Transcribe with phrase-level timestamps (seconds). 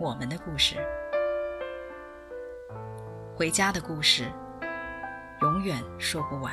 [0.00, 0.76] 我们的故事，
[3.34, 4.26] 回家的故事，
[5.42, 6.52] 永远说不完。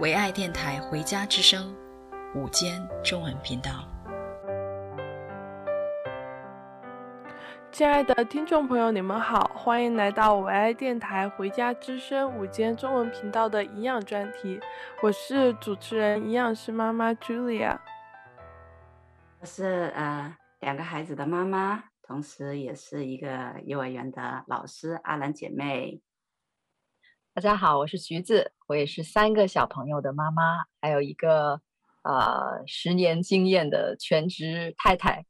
[0.00, 1.74] 唯爱电台《回家之声》
[2.38, 3.70] 午间中文频道，
[7.70, 14.60] 亲爱的听众朋友，你们好，欢迎来到唯爱电台《回家之声》午间中文频道的营养专题。
[15.00, 17.78] 我是主持人营养师妈妈 Julia，
[19.40, 20.36] 我是呃。
[20.62, 26.00] 两个孩子的妈妈，同时也是一个幼儿园的老师，阿兰姐妹。
[27.34, 31.60] 大家好，我是橘子，我也是三个小朋友的妈妈，还有一个
[32.04, 35.26] 呃十年经验的全职太太。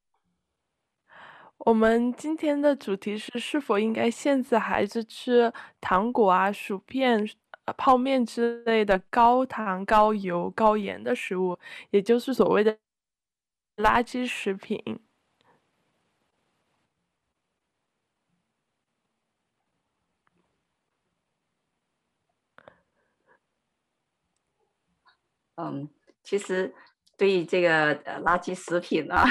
[1.57, 7.27] 我们今天的主题是：是否应该限制孩子吃糖果啊、薯片、
[7.79, 12.77] 泡面之类的高糖、高油、高盐的食物，也就是所谓的
[13.79, 15.01] 垃圾食品？
[25.57, 25.89] 嗯，
[26.23, 26.75] 其实
[27.19, 29.25] 对于这个呃垃圾食品啊，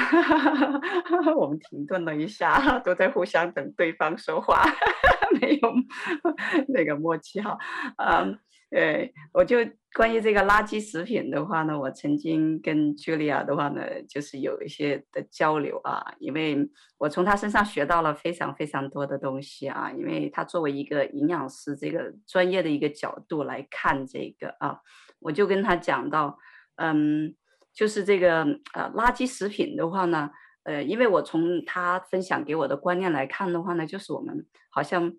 [1.36, 4.64] 我们停顿了一下，都在互相等对方说话，
[5.42, 5.74] 没有
[6.70, 7.58] 那个默契哈。
[7.98, 8.38] 嗯，
[8.70, 9.58] 对，我就
[9.94, 24.80] 关于这个垃圾食品的话呢，我曾经跟 Julia 的话呢，就是有一些的交流啊，因为我从她身上学到了非常非常多的东西啊，因为她作为一个营养师，这个专业的一个角度来看这个啊。
[25.22, 26.38] 我就跟他讲到，
[26.76, 27.34] 嗯，
[27.74, 28.44] 就是这个
[28.74, 30.30] 呃垃圾食品的话呢，
[30.64, 35.14] 呃，因为我从他分享给我的观念来看的话呢，就是我们好像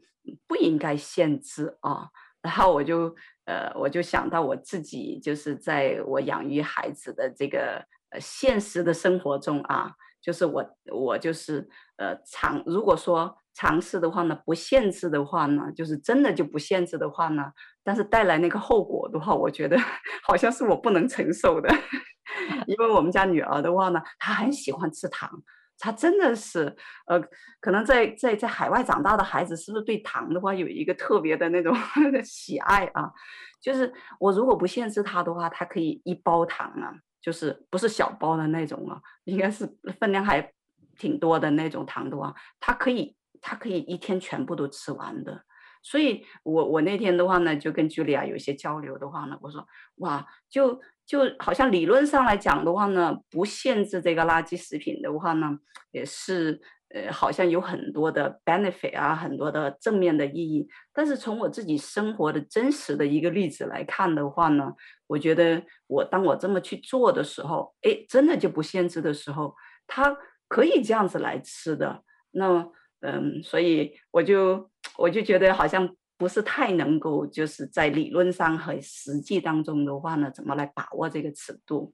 [0.46, 2.08] 不应该限制啊。
[2.42, 3.14] 然后我就
[3.44, 13.36] 呃我就想到我自己，就是在我养育孩子的这个呃现实的生活中啊，就是我我就是呃尝如果说。
[13.54, 17.52] 尝试的话呢，不限制的话呢，就是真的就不限制的话呢，
[17.84, 19.76] 但是带来那个后果的话，我觉得
[20.26, 21.68] 好像是我不能承受的。
[22.66, 25.30] 因为我们家女儿的话呢，她很喜欢吃糖，
[25.78, 26.74] 她真的是
[27.06, 27.20] 呃，
[27.60, 31.76] 可能在在在海外长大的孩子，是不是对糖的话有一个特别的那种
[32.24, 33.12] 喜爱啊？
[33.60, 39.66] 就是我如果不限制她的话，她可以一包糖啊，就是不是小包的那种啊，应该是
[39.98, 40.52] 分量还
[40.98, 43.16] 挺多的那种糖的话，它可以。
[43.44, 45.42] 它可以一天全部都吃完的，
[45.82, 49.66] 所以我我那天的话呢，就跟茱莉亚有一些交流的话呢，我说
[49.96, 55.58] 哇，就就好像理论上来讲的话呢，不限制这个垃圾食品的话呢，
[55.90, 56.60] 也是
[56.90, 60.68] 呃，好像有很多的 benefit 啊，很多的正面的意义。
[60.92, 64.72] 但是从我自己生活的真实的一个例子来看的话呢，
[65.12, 69.54] 我觉得我当我这么去做的时候，哎，真的就不限制的时候，
[69.86, 70.16] 他
[70.48, 72.02] 可以这样子来吃的，
[72.32, 72.72] 那么。
[73.04, 81.92] 嗯，所以我就我就觉得好像不是太能够，就是在理论上和实际当中的话呢，怎么来把握这个尺度？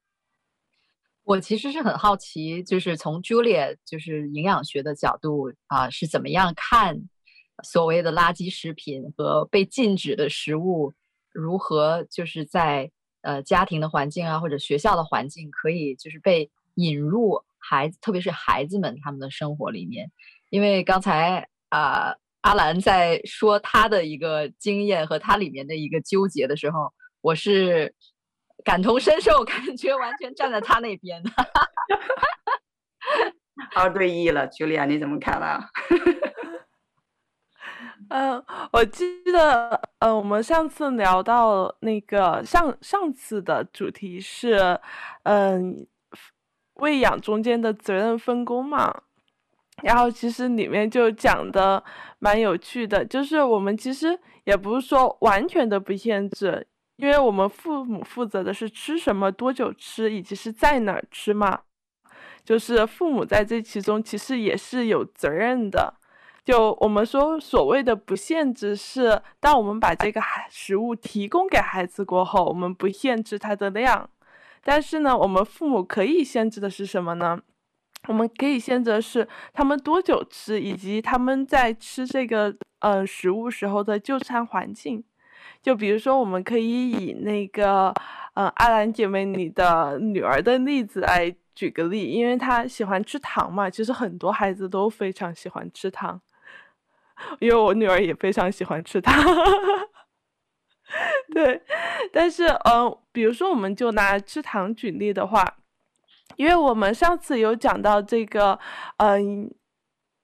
[1.24, 7.00] 我其实是很好奇，就是从 Julia 就是营养学的角度啊，是怎么样看
[7.64, 10.92] 所谓的垃圾食品和被禁止的食物，
[11.32, 12.90] 如何就是在
[13.22, 20.10] 呃家庭的环境啊，或者学校的环境，可以就是被引入孩子，特别是孩子们他们的生活里面。
[20.50, 27.94] 因为刚才啊、呃，阿兰在说他的一个经验和他里面的一个纠结的时候，我是
[28.64, 31.22] 感同身受，感觉完全站在他那边。
[33.74, 35.68] 二对一了，Julia，你怎么看啊？
[38.10, 39.68] 嗯，我记得，
[39.98, 44.78] 嗯、呃，我们上次聊到那个上上次的主题是，
[45.24, 45.86] 嗯，
[46.74, 49.02] 喂养中间的责任分工嘛。
[49.82, 51.82] 然后其实里面就讲的
[52.18, 56.66] 蛮有趣的，就是我们其实也不是说完全的不限制，
[56.96, 61.60] 因为我们父母负责的是吃什么、多久吃，以及是在哪儿吃嘛。
[62.44, 65.94] 就是父母在这其中其实也是有责任的。
[66.48, 74.08] 就我们说所谓的不限制是，当我们把这个孩食物提供给孩子过后，我们不限制它的量。
[74.64, 77.38] 但是呢，我们父母可以限制的是什么呢？
[78.06, 85.04] 我们可以限制的是他们多久吃，以及他们在吃这个呃食物时候的就餐环境。
[85.60, 87.92] 就比如说，我们可以以那个
[88.32, 96.18] 呃阿兰姐妹你的女儿的例子来举个例，因为她喜欢吃糖嘛，其实很多孩子都非常喜欢吃糖，
[97.40, 99.14] 因为我女儿也非常喜欢吃糖。
[101.34, 101.60] 对，
[102.12, 105.56] 但是嗯、比如说我们就拿吃糖举例的话。
[106.36, 108.56] 因为我们上次有讲到这个，
[108.98, 109.50] 嗯，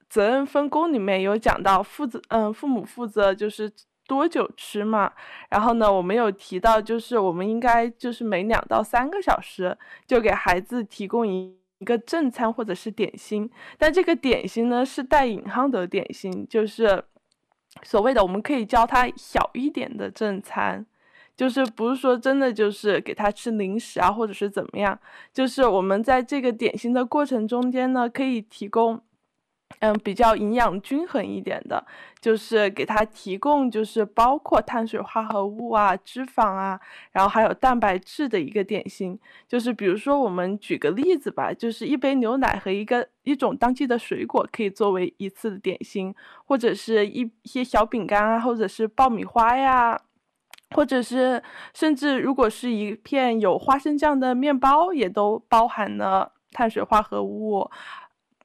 [0.08, 3.68] 责任分工里面有讲到负责，嗯，父母负责就是
[4.06, 5.12] 多久吃嘛。
[5.50, 9.76] 然后呢，我们有提到就是我们应该就是每两到三个小时
[10.06, 13.50] 就给孩子提供一一个正餐或者是点心。
[13.78, 17.04] 但这个点心呢是带引号的点心，就是
[17.82, 20.86] 所谓的我们可以叫它小一点的正餐。
[21.36, 24.96] 就是不是说真的就是给他吃零食啊，或者是怎么样？
[25.32, 29.02] 就是我们在这个点心的过程中间呢，可以提供，
[29.80, 31.84] 嗯，比较营养均衡一点的，
[32.20, 36.80] 就是给他提供就是包括碳水化合物啊、脂肪啊，
[37.12, 39.18] 然后还有蛋白质的一个点心。
[39.46, 46.14] 就是比如说我们举个例子吧，就是一杯牛奶和一个一种当季的水果可以作为一次的点心，
[46.46, 50.00] 或者是一些小饼干啊，或者是爆米花呀。
[50.74, 51.40] 或者是，
[51.72, 57.70] 甚至如果是一片有花生酱的面包，也都包含了碳水化合物，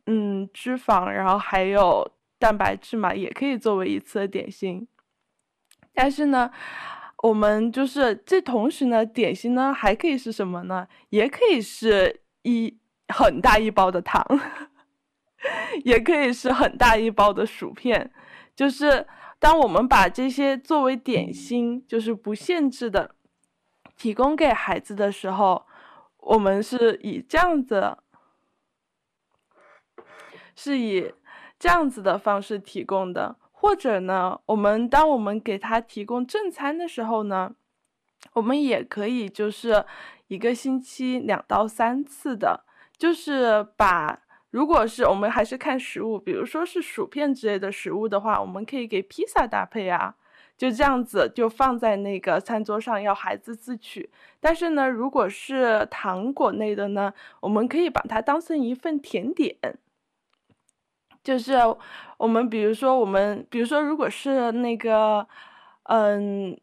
[0.09, 4.87] 嗯，脂肪，然后还有蛋白质嘛，也可以作为一次的点心。
[5.93, 6.51] 但是呢，
[7.23, 10.87] 我们就是这同时呢，点心呢还可以是什么呢？
[11.09, 12.77] 也可以是一
[13.09, 14.25] 很大一包的糖，
[15.85, 18.11] 也可以是很大一包的薯片，
[18.55, 19.05] 就是。
[19.41, 23.15] 当我们把这些作为点心，就是不限制的
[23.95, 25.65] 提供给孩子的时候，
[26.17, 27.97] 我们是以这样子，
[30.61, 31.13] 是以
[31.57, 33.37] 这样子的方式提供的。
[33.53, 37.55] 或者呢，我们当我们给他提供正餐的时候呢，
[38.33, 39.85] 我们也可以就是
[40.27, 42.65] 一个星期两到三次的，
[42.97, 44.19] 就是把。
[44.51, 50.15] 如果是我们还是看食物，比如说是薯片之类的食物的话，我们可以给披萨搭配啊，
[50.57, 54.09] 就这样子就放在那个餐桌上，要孩子自取。
[54.39, 59.55] 但是呢，如果是糖果类的呢，我们可以把它当成一份甜点，
[61.23, 61.53] 就是
[62.17, 65.27] 我们比如说我们比如说如果是那个，
[65.83, 66.59] 嗯。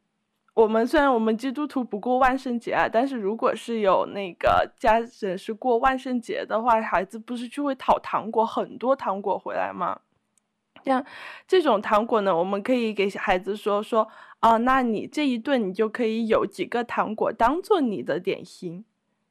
[0.57, 10.01] 我们虽然我们基督徒不过万圣节啊，但是如果是有那个家人是过万圣节的话，孩子不是就会讨糖果，很多糖果回来吗？
[10.83, 11.05] 像
[11.47, 14.09] 这种糖果呢，我们可以给孩子说说，
[14.41, 18.83] 啊，那你这一顿你就可以有几个糖果当做你的点心。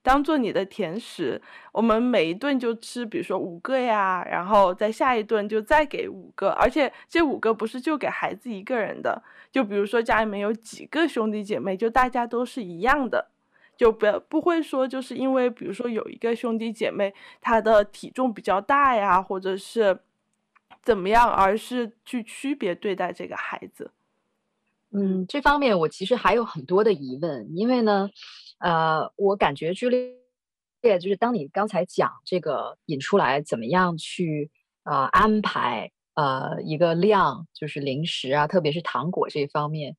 [0.06, 1.42] 当做你的甜食，
[1.72, 13.32] 我们每一顿就吃，比如说五个呀，然后在下一顿就再给五个，而且这五个不是就给孩子一个人的，就比如说家里面有几个兄弟姐妹，就大家都是一样的，
[13.76, 20.02] 就不要不会说就是因为比如说有一个兄弟姐妹他的体重比较大呀，或者是
[20.84, 23.90] 怎么样，而是去区别对待这个孩子。
[24.92, 28.12] 嗯，这方面我其实还有很多的疑问，因为呢。
[28.60, 34.50] 呃，我感觉剧烈，就是当你刚才讲这个引出来怎么样去
[34.84, 39.98] 呃安排呃一个量，就是零食啊，特别是糖果这一方面，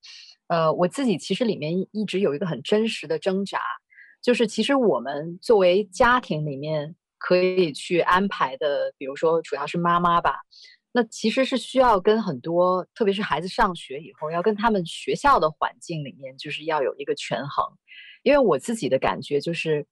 [0.49, 3.61] 呃，我自己其实里面一直有一个很真实的挣扎，
[4.23, 10.41] 就是其实我们作为家庭里面可以去安排的，比如说主要是妈妈吧，
[10.93, 17.67] 那其实是需要跟很多，特别是孩子上学以后，要跟他们学校的环境里面，就是要有一个权衡。
[18.27, 19.87] 因为我自己的感觉就是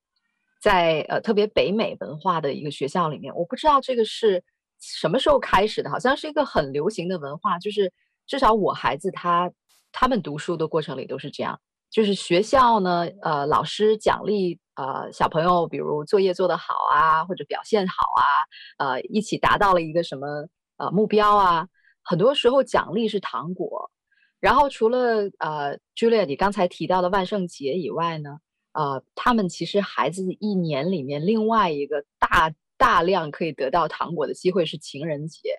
[0.61, 4.43] 在，呃特别北美文化的一个学校里面，我不知道这个是
[4.77, 7.93] 什么时候开始的，好像是一个很流行的文化，就是
[8.27, 9.49] 至少我孩子他
[9.93, 11.57] 他们读书的过程里都是这样，
[11.89, 20.27] 就是学校呢，呃，老师奖励呃小朋友，比如作业做得好啊，或者表现好啊，呃，一起达到了一个什么
[20.75, 21.69] 呃目标啊，
[22.03, 23.89] 很多时候奖励是糖果。
[24.39, 28.37] 然后除了呃，Julia，你刚才提到的万圣节以外呢，
[28.73, 35.57] 呃，他们其实孩子一年里面另外一个大大量可以得到糖果的机会是情人节。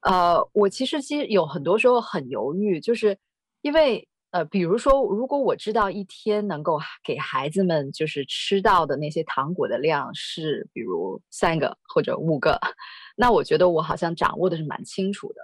[0.00, 3.18] 呃，我其实其实有很多时候很犹豫，就是
[3.60, 12.58] 因为呃，比如说如果我知道一天能够给孩子们就是吃到的那些糖果的量是比如三个或者五个，
[13.16, 15.42] 那我觉得我好像掌握的是蛮清楚的。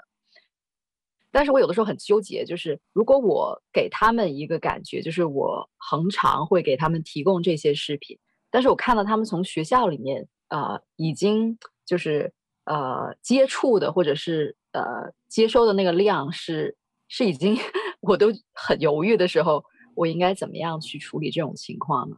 [1.37, 8.17] 但是我有的时候很纠结，就是如果我给他们一个感觉，就是我恒常会给他们提供这些食品，
[8.53, 12.33] 但是我看到他们从学校里面，呃，已经就是
[12.67, 16.77] 呃接触的或者是呃接收的那个量是
[17.09, 17.59] 是已经
[17.99, 19.65] 我都很犹豫的时候，
[19.97, 22.17] 我应该怎么样去处理这种情况呢？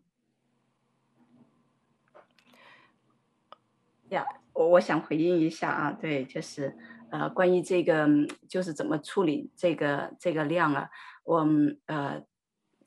[4.11, 6.77] 呀，我我想回应一下啊，对，就是
[7.11, 8.09] 呃关于这个
[8.49, 10.89] 就是怎么处理这个这个量啊，
[11.25, 11.47] 我
[11.87, 12.23] 呃。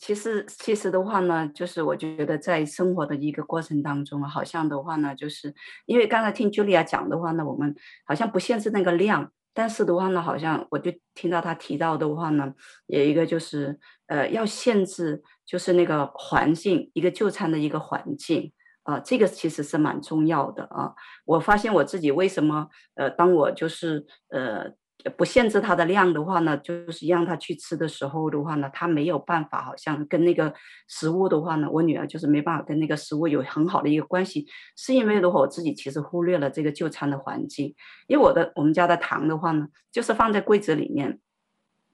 [0.01, 5.53] 其实，其实的话呢，就是我觉得在生活的一个过程当中，好像的话呢，就是
[5.87, 12.53] 因为刚才听 Julia 讲的话呢，我们好像不限制那个量，但是的话呢，好像我就听到他提到的话呢，
[12.85, 18.53] 有一个就是呃要限制，就是那个环境，一个就餐的一个环境
[18.89, 20.93] 啊，这个其实是蛮重要的啊。
[21.25, 24.73] 我发现我自己为什么呃，当我就是呃。
[25.15, 30.53] 不限制它的量的话呢，就是让他去吃的时候的话呢，他没有办法，好像跟那个
[30.89, 37.73] 食物的话呢，我女儿就是没办法跟那个食物有很好的一个关系，是因为的话，我自己其实忽略了这个就餐的环境，
[38.07, 41.21] 因为我的我们家的糖的话呢，就是放在柜子里面，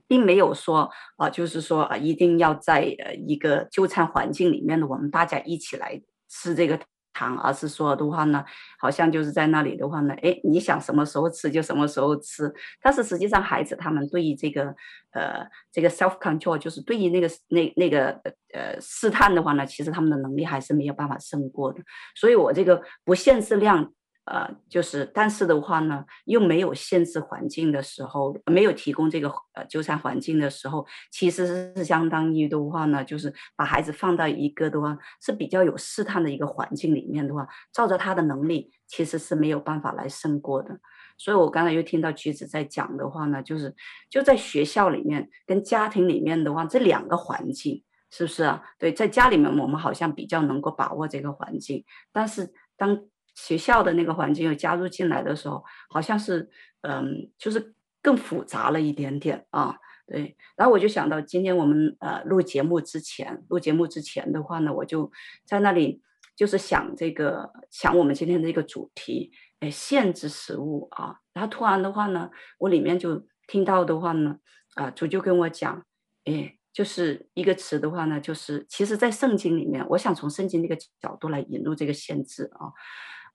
[0.07, 6.79] 并没有说啊、就是说啊、一定要在呃一个就餐环境里面的，我们大家一起来吃这个。
[7.17, 8.43] 糖，而是说的话呢，
[8.77, 12.53] 好像就是在那里的话呢，哎，你想什么时候吃就什么时候吃。
[12.81, 14.75] 但是实际上，孩子他们对于这个
[15.11, 18.09] 呃这个 self control，就是对于那个那那个
[18.53, 21.81] 呃试探的话呢，其实他们的能力还是没有办法胜过的。
[22.17, 23.93] 所以我这个不限制量。
[24.25, 40.79] 呃，就是，但是的话呢，又没有限制环境的时候，没有提供这个呃就餐环境的时候，其实是相当于的话呢，就是把孩子放到一个的话是比较有试探的一个环境里面的话，照着他的能力，其实是没有办法来胜过的。
[41.17, 43.75] 所以我刚才又听到橘子在讲的话呢，就是
[44.09, 48.63] 就在学校里面跟家庭里面的话，这两个环境是不是啊？
[48.79, 52.99] 对，在家里面我们好像比较能够把握这个环境，但是当
[53.35, 56.49] 学校的那个环境又加入进来的时候，好像是，
[56.81, 59.77] 嗯，就是更复杂了一点点啊。
[60.07, 65.11] 对，然后我就想到今天我们呃录节目之前，录节目之前的话呢，我就
[65.45, 65.99] 在那里
[66.35, 71.15] 就是想这个想我们今天的一个主题，哎，限制食物啊。
[71.33, 74.37] 然后突然的话呢，我里面就听到的话呢，
[74.75, 75.83] 啊，主就跟我讲，
[76.25, 82.69] 哎，就是一个词的话呢，就是其实在圣经里面，我想从圣经那个角度来引入这个限制啊。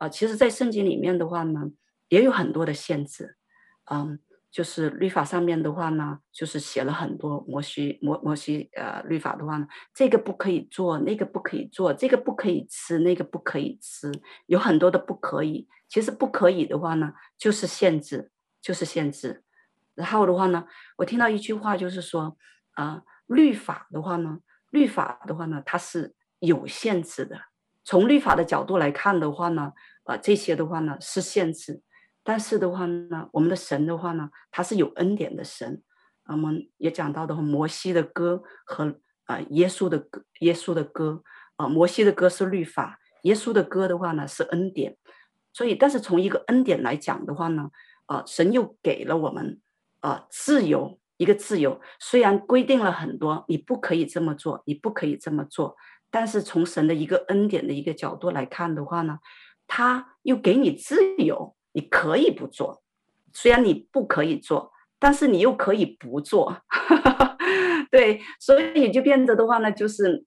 [0.00, 1.70] 啊，其实，在圣经里面的话呢，
[2.08, 3.36] 也有很多的限制，
[3.90, 4.18] 嗯，
[4.50, 14.10] 就是律法上面的话呢，就是写了很多摩西摩摩西呃律法的话呢，这个不可以做，那个不可以做，这个不可以吃，那个不可以吃，
[14.46, 15.68] 有很多的不可以。
[15.86, 18.30] 其实不可以的话呢，就是限制，
[18.62, 19.44] 就是限制。
[19.94, 20.64] 然后的话呢，
[20.96, 22.38] 我听到一句话，就是说，
[22.72, 24.38] 啊，律法的话呢，
[24.70, 27.49] 律法的话呢，它是有限制的。
[27.90, 29.72] 从律法的角度来看的话呢，
[30.04, 31.82] 呃，这些的话呢是限制，
[32.22, 35.82] 但是的话呢，我们的神的话呢，他是有恩典的神。
[36.28, 38.94] 我们也讲到的话，摩西的歌和
[39.26, 41.24] 呃耶稣的歌，耶稣的歌，
[41.56, 44.96] 啊、呃，摩西的歌是律法，耶稣的歌的话呢是恩典。
[45.52, 47.70] 所以，但是从一个恩典来讲的话呢，
[48.06, 49.60] 啊、呃，神又给了我们
[49.98, 55.74] 啊、呃、自由，一个自由，虽然规定了很多，你不可以这么做，你不可以这么做。
[56.10, 59.20] 但是从神的一个恩典的一个角度来看的话呢，
[59.66, 62.82] 他又给你自由，你可以不做，
[63.32, 66.62] 虽然你不可以做，但是你又可以不做，
[67.92, 70.24] 对，所以就变得的话呢，就是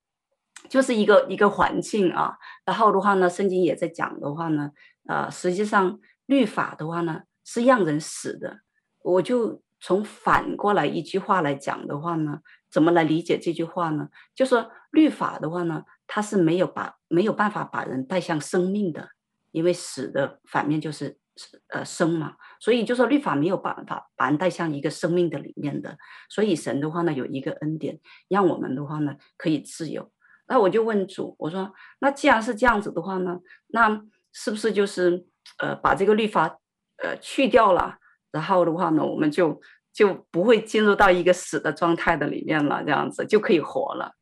[0.70, 2.38] 就是一个一个环境啊。
[2.66, 4.72] 然后的话呢，圣经也在讲的话呢，
[5.08, 8.60] 呃，实际上律法的话呢是让人死的。
[9.04, 12.40] 我就从反过来一句话来讲的话呢。
[12.74, 14.10] 怎么来理解这句话呢？
[14.34, 19.10] 就说律法的话呢，它是没有把没有办法把人带向生命的，
[19.52, 21.20] 因为死的反面就是
[21.68, 26.00] 呃生嘛，所以就说律法没有办法把人带向一个生命的里面的。
[26.30, 30.12] 所以神的话呢，有一个恩典，让我们的话呢可以自由。
[30.48, 34.02] 那我就问主，我说那既然是这样子的话呢，那
[34.32, 35.28] 是不是就是
[35.60, 36.58] 呃把这个律法
[36.98, 37.98] 呃去掉了，
[38.32, 39.62] 然后的话呢，我们就。
[39.94, 44.14] 就不会进入到一个死的状态的里面了，这样子就可以活了。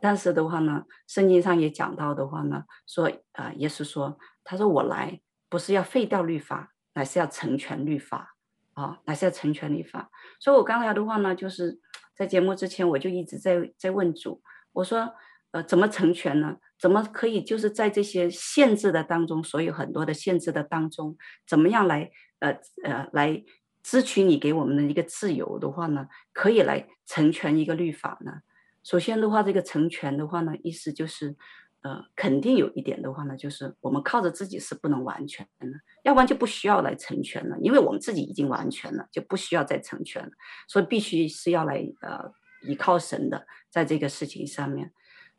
[0.00, 8.34] 但是的话呢，圣经上也讲到的话呢，说啊、耶稣说，他说我来不是要废掉律法，乃是要成全律法
[8.72, 10.10] 啊，乃是要成全律法。
[10.40, 11.78] 所以我刚才的话呢，就是
[12.16, 14.42] 在节目之前我就一直在在问主，
[14.72, 15.14] 我说
[15.52, 16.56] 呃，怎么成全呢？
[16.76, 21.16] 怎么可以就是在这些限制的当中，所有很多的限制的当中，
[21.46, 23.44] 怎么样来呃呃来？
[23.84, 28.40] 支取你给我们的一个自由的话呢，可以来成全一个律法呢。
[28.82, 31.36] 首先的话，这个成全的话呢，意思就是，
[31.82, 35.66] 呃，肯定有一点的话呢，就是我们靠着自己是不能完全的，
[36.02, 40.30] 要不然就不需要来成全了，因为我们自己已经完全了，就不需要再成全了，
[40.66, 42.32] 所以必须是要来呃
[42.66, 44.92] 依靠神的，在这个事情上面。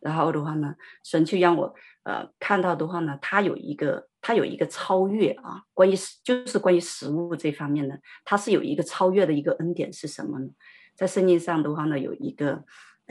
[0.06, 10.50] 然后的话呢，神就让我呃看到的话呢，他有一个他有一个超越啊，关于就是关于食物这方面呢，他是有一个超越的一个恩典是什么呢？
[10.96, 12.64] 在圣经上的话呢，有一个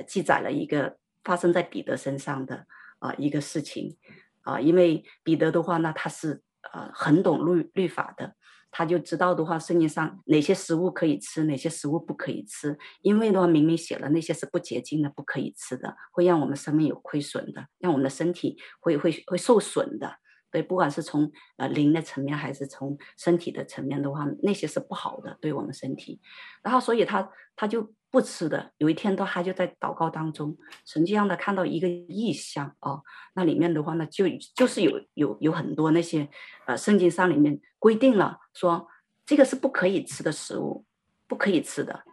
[0.07, 2.65] 记载了一个发生在彼得身上的
[3.01, 3.97] 啊、一个事情
[4.43, 8.37] 啊，因为彼得的话呢，他是呃很懂律律法的。
[8.77, 12.77] 他就知道的话，圣经上哪些食物可以吃，哪些食物不可以吃。
[13.03, 20.17] 因为的话，明明写了那些是不洁净的，不可以吃的，会让我们生命有亏损的，让我们的身体会会会受损的。
[20.51, 26.21] 对，不管是从呃灵的层面，还是从身体的层面的话，那些是不好的，对我们身体。
[26.65, 28.71] 然后，所以他他就不吃的。
[28.79, 30.57] 有一天，他就在祷告当中，
[30.87, 33.03] 神就让他看到一个异象哦，
[33.35, 36.29] 那里面的话呢，就就是有有有很多那些
[36.67, 38.39] 呃圣经上里面规定了。
[38.55, 38.87] 说
[39.27, 40.85] 这个是不可以吃的食物，
[41.27, 42.05] 不可以吃的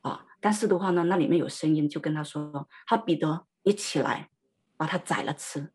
[0.00, 0.24] 啊！
[0.40, 4.30] 但是的话呢，那里面有声音就跟他说：“他彼得，你起来，
[4.78, 5.70] 把它宰了吃。”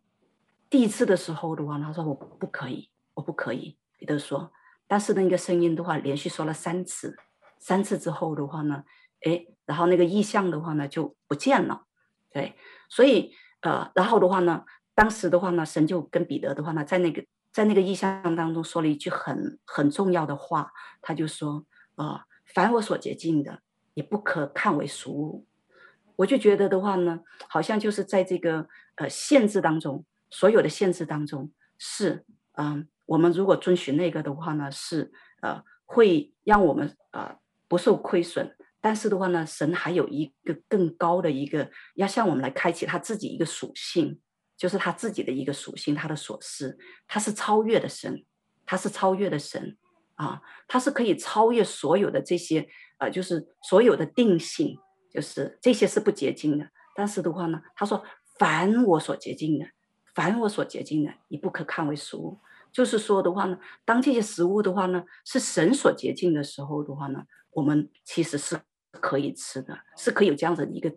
[0.72, 4.52] 第一次的时候的话，他说：“我不可以，我不可以。”彼得说
[4.88, 7.16] ：“但是那个声音的话，连续说了三次，
[7.60, 8.84] 三次之后的话呢，
[9.22, 11.86] 哎，然后那个意象的话呢就不见了。
[12.32, 12.56] 对，
[12.90, 17.24] 所以呃，然后的话呢，当时的话呢，神就跟彼得的话呢，在那个。
[17.54, 20.72] 在那个意象当中说了一句很很重要的话，
[21.02, 23.62] 他就说：“啊、呃，凡我所洁净的，
[23.96, 25.48] 也不可看为俗物。”
[26.18, 32.26] 我就觉得的话呢，好像就是在这个呃限制当中，所有的限制当中是，
[32.58, 38.56] 嗯、我们如果遵循那个的话呢，是呃会让我们呃不受亏损。
[38.88, 44.22] 但是的话呢，神还有一个更高的一个，要向我们来开启他自己一个属性。
[44.56, 48.24] 就是他自己的一个属性，他的所思，他是超越的神，
[48.66, 49.78] 他是超越的神
[50.16, 52.66] 啊，他是可以超越所有的这些
[53.00, 54.78] 呃，就是所有的定性，
[55.12, 56.70] 就是这些是不洁净的。
[56.96, 58.02] 但是的话呢，他说
[58.40, 59.66] 凡我所洁净的，
[60.16, 62.40] 凡我所洁净的，你不可看为俗物。
[62.72, 68.60] 就是说的话呢，当这些食物的话呢，是神所洁净的时候的话呢，我们其实是
[68.98, 70.94] 可以吃的，是可以有这样子一个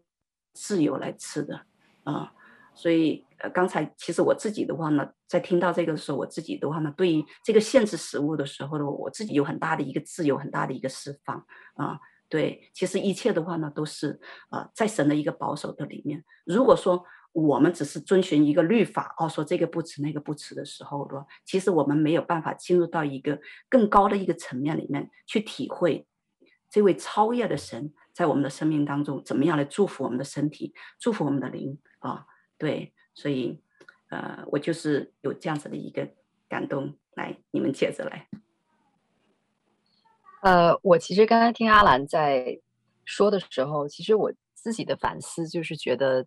[0.52, 1.62] 自由来吃的
[2.04, 2.32] 啊。
[2.72, 11.98] 所以，呃，刚才其实我自己的话呢，在听到这个的时候，我自己的话呢，对于这个限制食物的时候呢，我自己有很大的一个自由，很大的一个释放啊。
[12.28, 16.24] 对，其实一切的话呢，都是啊，在神的一个保守的里面。
[16.44, 26.06] 如果说我们只是遵循一个律法，哦，说这个不吃，那个不吃的时候的话，其实我们没有办法进入到一个更高的一个层面里面去体会
[26.70, 32.26] 这位超越的神在我们的生命当中怎么样来祝福我们的身体，祝福我们的灵啊。
[32.56, 33.62] 对，所以，
[34.10, 36.08] 呃，我就是有这样子的一个
[36.48, 38.28] 感动，来，你们接着来。
[40.42, 42.60] 呃，我其实刚才听阿兰在
[43.04, 46.26] 说的时候，其实我自己的反思就是觉得，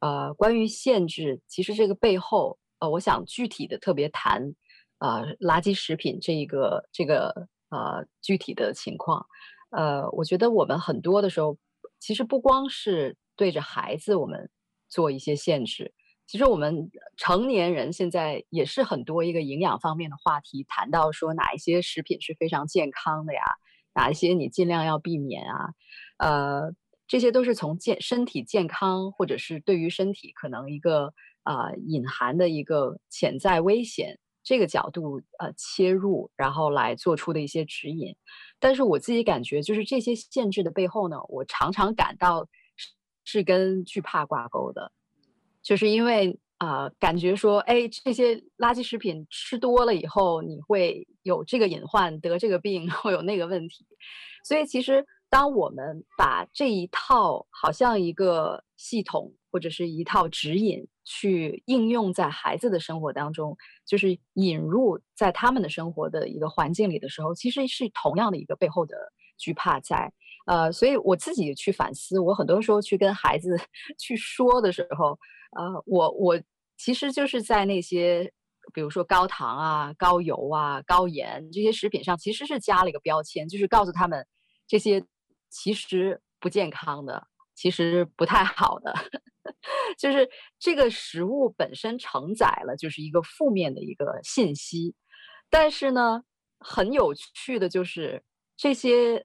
[0.00, 4.54] 呃，关于限制，其实这个背后，呃，我想具体的特别谈，
[4.98, 9.26] 呃，垃圾食品这一个这个呃具体的情况，
[9.76, 11.58] 呃，我觉得我们很多的时候，
[12.00, 14.48] 其实不光是对着孩子，我们。
[14.88, 15.92] 做一些限制，
[16.28, 23.42] 其实我们成年人现在也是很多一个营养方面的话题，谈到说哪一些食品是非常健康的呀，
[23.94, 25.74] 哪一些你尽量要避免啊，
[26.18, 26.72] 呃，
[27.08, 31.12] 这些都是从健身体健康或者是对于身体可能一个
[31.42, 38.16] 啊、呃、隐含的一个潜在危险这个角度呃切入，然后来做出的一些指引。
[38.58, 42.48] 但是我自己感觉，就是这些限制的背后呢，我常常感到。
[42.76, 42.92] 是
[43.24, 44.92] 是跟惧怕挂钩的，
[45.60, 53.84] 就是因为啊、感觉说，哎，这些垃圾食品吃多了以后，你会有这个隐患，得这个病， 会有那个问题。
[54.44, 55.04] 所以，其实
[55.36, 68.96] 当我们把这一套好像一个系统或者是一套指引去应用在孩子的生活当中，就是引入在他们的生活的一个环境里的时候，其实是同样的一个背后的
[69.36, 70.10] 惧怕在。
[70.46, 73.58] 呃，所以我自己去反思，我很多时候去跟孩子
[74.00, 75.18] 去说的时候，
[75.54, 76.40] 呃，我我
[76.78, 78.32] 其实就是在那些，
[78.72, 84.26] 比如说高糖啊、高油啊、高盐这些食品上，其实是加了一个标签，就是告诉他们
[84.66, 85.04] 这些
[85.50, 88.94] 其实不健康的，其实不太好的，
[89.98, 90.28] 就是
[90.58, 94.94] 这个食物本身承载了就是一个负面的一个信息，
[95.50, 96.22] 但是呢，
[96.58, 98.24] 很有趣的就是
[98.56, 99.24] 这些。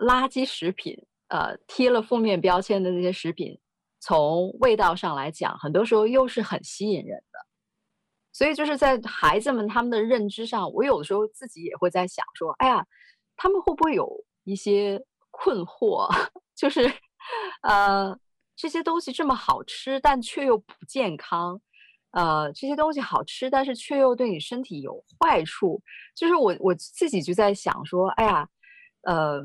[0.00, 0.94] 垃圾食品，
[1.26, 3.58] 呃，贴了负面标签的那些食品，
[3.98, 7.38] 从味道上来讲，很多时候又是很吸引人的。
[8.32, 12.86] 所以就是在孩子们他们的认知上，我有的时候自己也会在想说，哎呀，
[13.36, 15.04] 他们会不会有一些
[15.42, 16.08] 困惑？
[16.56, 16.92] 就是，
[17.62, 18.18] 呃，
[18.56, 21.60] 这些东西这么好吃，但却又不健康。
[22.10, 25.80] 呃，这些东西好吃，但是却又对你身体有坏处。
[26.16, 28.48] 就是我我自己就在想说，哎呀，
[29.02, 29.40] 呃，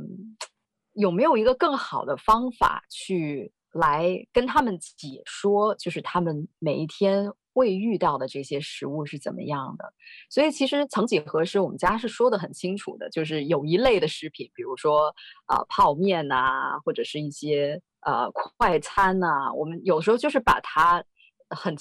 [0.93, 9.93] 有没有一个更好的方法去来跟他们解说，就是他们每一天会遇到的这些食物是怎么样的？
[10.29, 15.07] 所以其实曾几何时，我们家是说得很清楚的，就是有一类的食品，比如说
[15.45, 21.03] 啊、呃、泡面呐、或者是一些呃快餐呐、我们有时候就是把它
[21.49, 21.75] 很。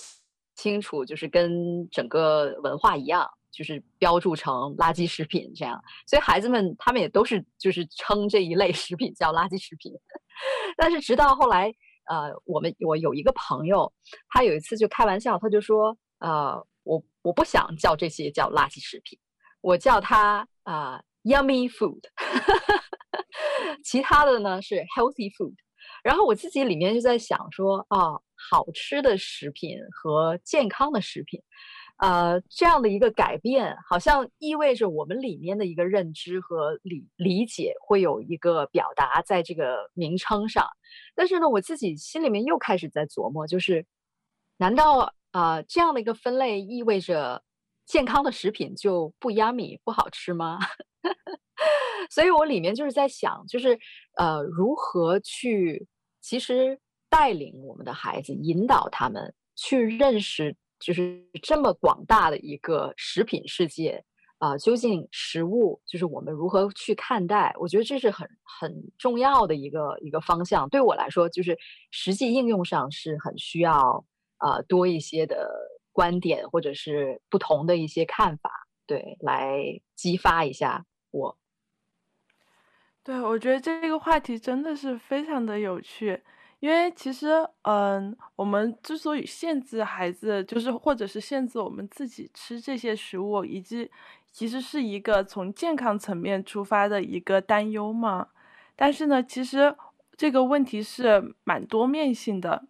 [0.54, 9.90] 清楚，就是跟整个文化一样，就是标注成垃圾食品这样，所以孩子们他们也都是就是称这一类食品叫垃圾食品。
[10.76, 11.72] 但是直到后来，
[12.06, 13.92] 呃，我们我有一个朋友，
[14.28, 19.18] 他有一次就开玩笑，他就说，呃，我我不想叫这些叫垃圾食品，
[19.60, 22.02] 我叫它啊、呃、yummy food，
[23.84, 25.54] 其他的呢是 healthy food。
[26.02, 28.20] 然后我自己里面就在想说，啊。
[28.50, 31.40] 好吃的食品和健康的食品，
[32.02, 40.66] 呃，这样的一个改变，好像意味着我们里面的一个认知和理理解会有一个表达在这个名称上。
[41.14, 43.86] 但是呢，我自己心里面又开始在琢磨，就是，
[44.56, 47.44] 难道啊、呃，这样的一个分类意味着
[47.86, 50.58] 健康的食品就不 yummy 不好吃吗？
[52.10, 53.78] 所以我里面就是在想，就是
[54.16, 55.86] 呃，如何去
[56.20, 56.80] 其实。
[57.12, 64.04] 带领我们的孩子，引导他们去认识，就是这么广大的一个食品世界
[64.38, 67.54] 啊，究竟食物就是我们如何去看待？
[67.60, 70.68] 我觉得这是很很重要的一个一个方向。
[70.68, 71.56] 对我来说，就是
[71.92, 74.04] 实际应用上是很需要
[74.38, 75.48] 呃多一些的
[75.92, 78.50] 观点，或者是不同的一些看法，
[78.86, 81.38] 对，来激发一下我。
[83.04, 86.22] 对，我觉得这个话题真的是非常的有趣。
[86.62, 93.90] 因为其实，嗯，我们之所以限制孩子，就是或者是限制我们自己吃这些食物，以及
[94.30, 98.28] 其实是一个从健康层面出发的一个担忧嘛。
[98.76, 99.74] 但是呢，其实
[100.16, 102.62] 这个问题是蛮多面性的，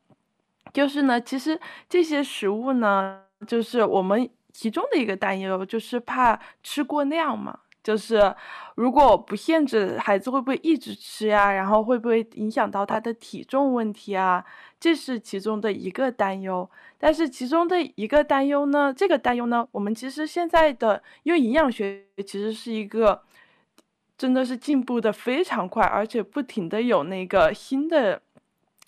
[0.73, 7.59] 就是呢，其实这些食物呢，就是我们其中的一个担忧，就是怕吃过量嘛。
[7.83, 8.33] 就是，
[8.77, 11.51] 如果不限制，孩子会不会一直吃呀？
[11.53, 14.45] 然后会不会影响到他的体重问题啊？
[14.79, 16.69] 这是其中的一个担忧。
[16.99, 23.23] 但是其中的一个担忧呢，这个担忧呢，我们其实现在的，因为营养学其实是一个，
[24.17, 28.23] 真的是进步的非常快，而且不停的有那个新的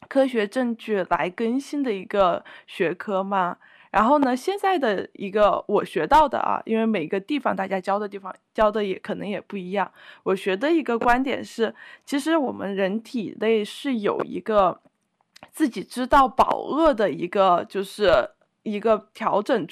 [0.08, 3.56] 科学证据来更新的一个学科嘛。
[3.94, 9.88] 然后呢，现在的一个我学到的啊，因为每个地方大家教的地方教的也可能也不一样。
[10.24, 11.72] 我学的一个观点是，
[12.04, 14.80] 其实我们人体内是有一个
[15.52, 18.30] 自己知道饱饿的一个，就是
[18.64, 19.64] 一个调整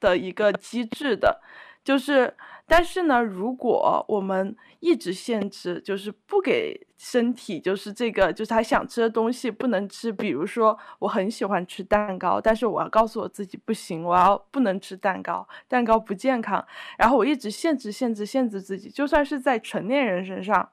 [0.00, 1.40] 的一个机制的。
[1.84, 2.34] 就是，
[2.68, 10.12] 但是呢，如果我们一直限制，就是不给身体，就是这个，就是他想吃的东西不能吃。
[10.12, 16.64] 比如说，我很喜欢吃蛋糕，但是我要告诉我自己不行，我要不能吃蛋糕，蛋糕不健康。
[16.98, 20.68] 然后我一直限制、限制、限制自己，就算是在成年人身上。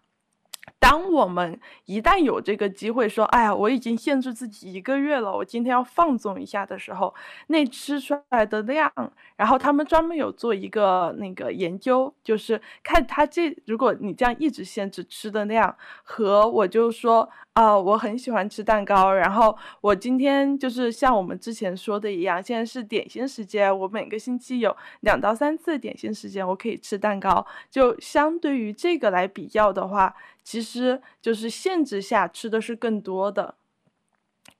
[0.80, 7.14] 当我们一旦有这个机会说，哎呀，我已经限制自己一个月了，我今天要放纵一下的时候，
[7.48, 8.92] 那吃出来的量，
[9.36, 17.30] 然后他们专门有做一个那个研究，就是看他这，如果你这样一直限制吃的量，和我就说。
[17.56, 19.14] 啊、我很喜欢吃蛋糕。
[19.14, 27.48] 然后我今天就是像我们之前说的一样，现在是点心时间，我每个星期有两到三次点心时间，我可以吃蛋糕。
[27.72, 30.14] 就相对于这个来比较的话，
[30.46, 33.56] 其实就是限制下吃的是更多的。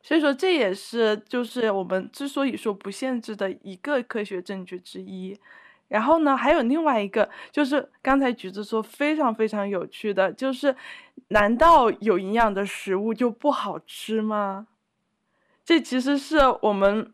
[0.02, 5.40] 所以说这也是就是我们之所以说不限制的一个科学证据之一。
[5.88, 10.76] 然后呢，还有另外一个，就是刚才橘子说非常非常有趣的，就是
[11.28, 14.66] 难道有营养的食物就不好吃吗？
[15.64, 17.14] 这其实是我们，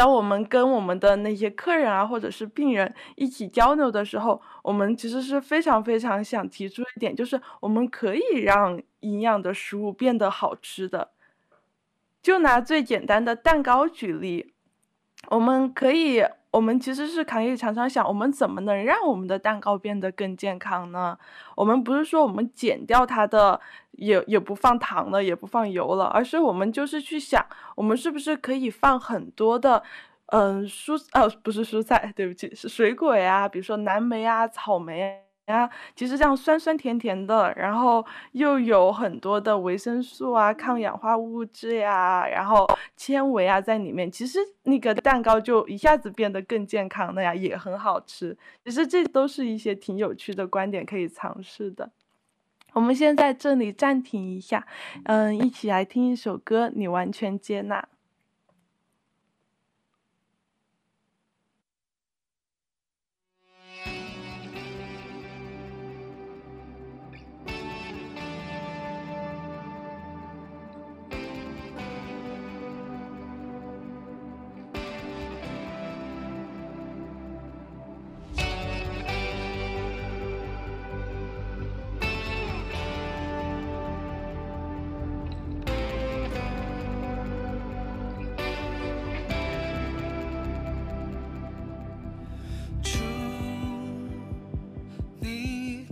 [0.00, 11.10] 当我们跟我们的那些客人啊，或者是病人一起交流的时候，我们其实是非常非常想提出一点，就是我们可以让营养的食物变得好吃的。
[12.22, 14.54] 就拿最简单的蛋糕举例，
[15.28, 16.24] 我们可以。
[16.50, 21.16] 我们其实是可以常常想，我们怎么能让我们的蛋糕变得更健康呢？
[21.54, 23.60] 我们不是说我们减掉它的，
[23.92, 27.44] 也也不放糖了，也不放油了，而是我们就是去想，
[27.76, 29.82] 我们是不是可以放很多的，
[30.26, 48.36] 嗯，蔬哦不是蔬菜，对不起，是水果呀，比如说蓝莓啊、草莓啊，其实这样酸酸甜甜的，然后又有很多的维生素啊、抗氧化物质呀，然后纤维啊在里面，其实那个蛋糕就一下子变得更健康了呀，也很好吃。
[48.64, 51.90] 其实这都是一些挺有趣的观点可以尝试的。
[52.72, 54.64] 我们先在这里暂停一下，
[55.04, 57.88] 嗯，一起来听一首歌，你完全接纳。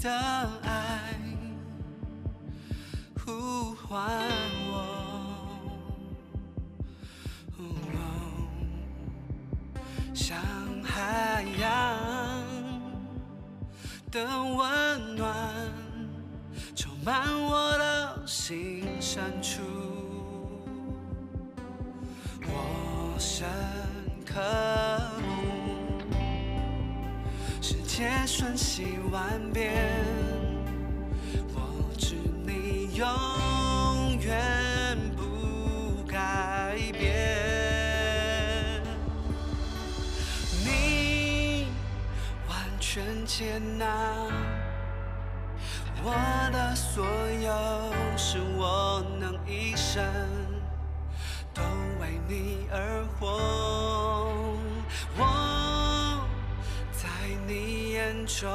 [0.09, 0.15] 的
[0.63, 1.13] 爱
[3.15, 4.11] 呼唤
[4.73, 4.75] 我
[10.15, 10.39] 像
[10.83, 11.69] 海洋
[14.11, 15.29] 的温暖
[16.75, 19.61] 充满我的心深处。
[22.47, 23.47] 我深
[24.25, 24.41] 刻
[27.99, 29.75] 写瞬息万变，
[31.53, 31.59] 我
[31.99, 32.15] 知
[32.47, 38.81] 你永远不改变。
[40.65, 41.67] 你
[42.49, 43.85] 完全接纳
[46.05, 46.13] 我
[46.53, 50.05] 的所有，是我能一生
[51.53, 51.63] 都
[52.01, 54.28] 为你而活。
[58.41, 58.49] 中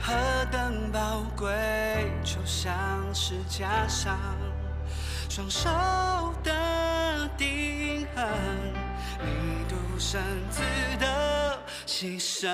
[0.00, 0.14] 何
[0.50, 1.50] 等宝贵，
[2.24, 2.74] 就像
[3.14, 4.18] 是加上
[5.28, 5.68] 双手
[6.42, 8.26] 的钉痕，
[9.20, 10.18] 你独生
[10.48, 10.62] 子
[10.98, 11.58] 的。
[11.86, 12.48] 牺牲。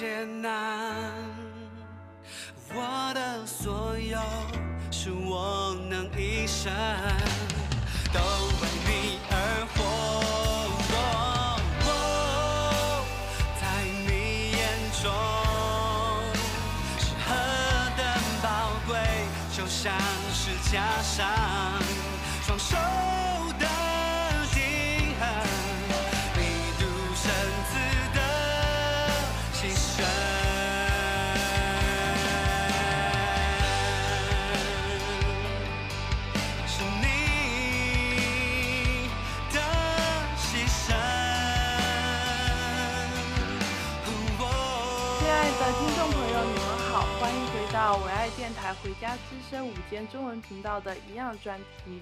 [0.00, 1.12] 艰难。
[2.72, 4.18] 我的所有，
[4.90, 6.72] 是我能一生。
[48.84, 52.00] 《回家之声》午间中文频道的营养专题。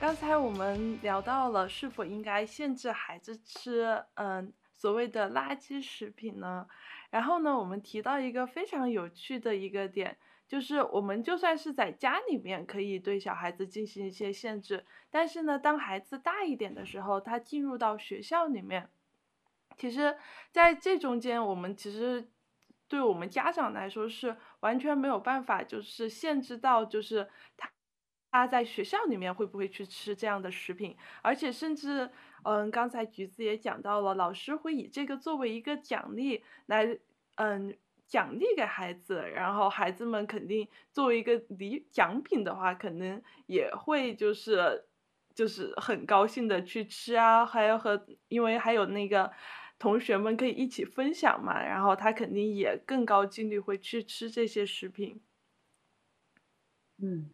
[0.00, 6.66] 刚才我们聊到了是否应该限制孩子吃，嗯，所谓的垃圾食品呢？
[7.10, 10.16] 然后呢，我们提到一个非常有趣的一个点，
[10.46, 18.88] 就是我们就算是在家里面可以对小孩子进行一些限制，但是呢，当孩子大一点的时候，他进入到学校里面，
[19.76, 20.16] 其实
[20.50, 22.30] 在这中间，我们其实。
[22.90, 27.70] 对我们家长来说是完全没有办法，就是限制到，就是他
[28.30, 32.10] 他在学校里面会不会去吃这样的食品，而且甚至，
[32.44, 36.98] 嗯，刚才橘子也讲到了，老师会以这个作为一个奖励来，
[37.36, 44.86] 嗯，奖励给孩子，然后孩子们肯定作为一个礼奖品的话，可能也会就是
[45.34, 49.30] 就是很高兴的去吃啊，还有和因为还有那个。
[49.78, 55.20] 同学们可以一起分享嘛，然后他肯定也更高几率会去吃这些食品。
[57.00, 57.30] 嗯，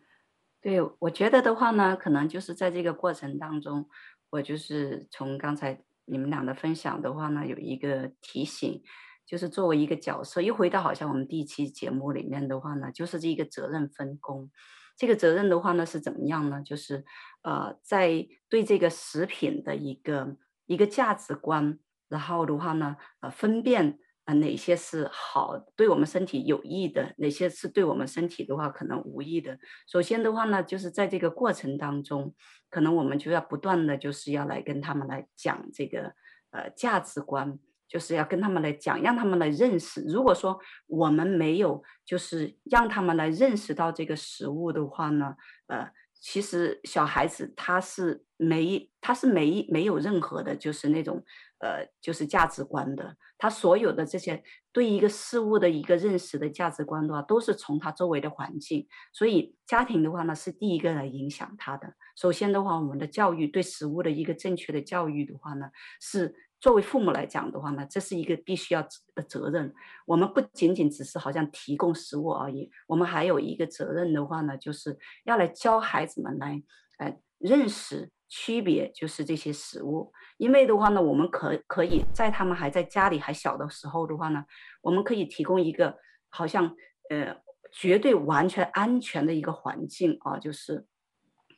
[0.61, 3.89] 对，我觉得的话呢，可能就是在这个过程当中，
[4.29, 8.83] 我就是从刚才你们俩的分享的话呢，有一个提醒，
[9.25, 14.51] 就是作为一个角色，又回到好像我们第一期节目里面的话呢，就是这个责任分工。
[14.99, 16.63] 这个责任的话呢是怎么样呢？
[16.63, 17.07] 就是
[17.43, 21.79] 呃，在对这个食品的一个一个价值观。
[22.15, 29.59] 然后的话呢，呃，分辨呃哪些是好，对我们身体有益的，哪些是对我们身体的话可能无益的。
[29.89, 32.33] 首先的话呢，就是在这个过程当中，
[32.71, 36.15] 可能我们就要不断的就是要来跟他们来讲这个
[36.53, 40.05] 呃价值观，就是要跟他们来讲，让他们来认识。
[40.07, 45.35] 如果说我们没有就是让他们来认识到这个食物的话呢，
[45.67, 45.91] 呃。
[46.27, 51.23] 其实小孩子他是没他是没没有任何的，就是那种
[51.65, 53.17] 呃，就是价值观的。
[53.39, 58.87] 他所有的这些对一个事物的一个认识的价值观的话，都是从他周围的环境。
[59.13, 61.95] 所以家庭的话呢，是第一个来影响他的。
[62.17, 66.35] 首先的话，我们的教育对食物的一个正确的教育的话呢，是。
[66.61, 68.81] 作为父母来讲的话呢，这是一个必须要
[69.15, 69.75] 的责任。
[70.07, 76.63] 我们不仅仅只是好像提供食物而已，我们还有一个责任的话呢，就是要来教孩子们来，
[76.97, 80.13] 呃，认识区别，就是这些食物。
[80.37, 84.45] 因为的话呢，我们可可以在他们还在家里还小的时候的话呢，
[84.83, 85.97] 我们可以提供一个
[86.29, 86.75] 好像
[87.11, 87.37] 呃
[87.73, 90.87] 绝对完全安全的一个环境啊，就是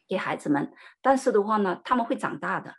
[0.08, 0.72] 给孩子们。
[1.00, 2.74] 但是的话呢，他们会长大的。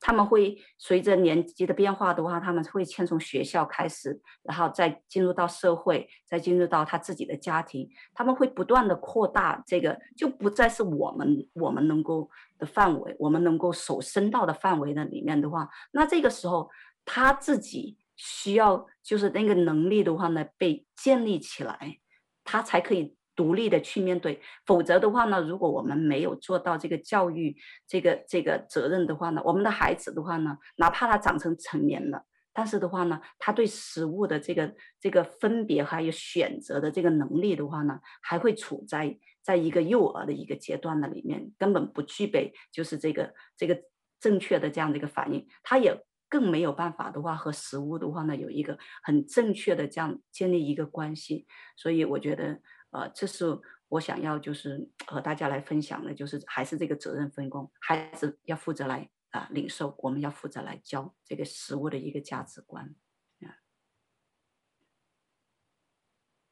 [0.00, 7.90] 他们会随着年纪的变化的话，他们会先从学校开始，然后再进入到社会，再进入到他自己的家庭。
[8.14, 16.70] 他们会不断的扩大这个，就不再是我们我们能够的范围，我们能够手伸到的范围的里面的话，那这个时候
[17.04, 21.98] 他自己需要就是那个能力的话呢，被建立起来，
[22.44, 23.17] 他才可以。
[23.38, 43.80] 独立的去面对，否则的话呢，如果我们没有做到这个教育这个这个责任的话呢，我们的孩子的话呢，哪怕他长成成年了，但是的话呢，他对食物的这个这个分别还有选择的这个能力的话呢，还会处在在一个幼儿的一个阶段的里面，根本不具备就是这个这个
[44.18, 45.96] 正确的这样的一个反应，他也
[46.28, 51.46] 更没有办法的话和食物的话呢，有一个很正确的这样建立一个关系，
[51.76, 52.58] 所以我觉得。
[52.90, 53.44] 呃，这是
[53.88, 62.94] 我想要就是和大家来分享的，就是还是这个责任分工，孩子要负责来啊、呃、领受，我们要负责来教这个食物的一个价值观。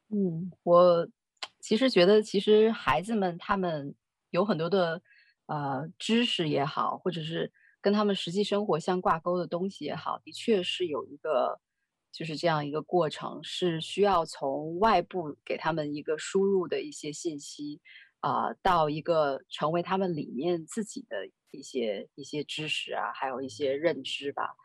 [0.09, 1.07] 嗯，我
[1.59, 3.93] 其实觉得，其实孩子们他们
[4.29, 5.01] 有很多的
[5.47, 11.59] 呃知识也好，或者是跟他们实际生活相挂钩的东西也好，的确是有一个。
[12.11, 17.79] 就是这样一个过程，是需要从外部给他们一个输入的一些信息，
[18.21, 24.55] 啊、到一个成为他们里面自己的一些一些知识啊，还有一些认知吧。